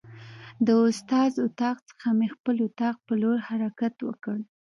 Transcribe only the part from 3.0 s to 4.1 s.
په لور حرکت